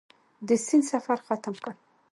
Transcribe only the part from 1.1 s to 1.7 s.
ختم